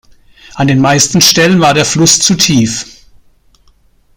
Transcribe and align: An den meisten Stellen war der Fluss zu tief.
An 0.55 0.65
den 0.67 0.79
meisten 0.79 1.21
Stellen 1.21 1.59
war 1.61 1.75
der 1.75 1.85
Fluss 1.85 2.17
zu 2.17 2.33
tief. 2.35 3.05